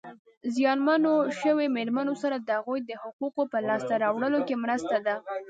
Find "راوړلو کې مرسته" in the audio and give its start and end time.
4.03-4.97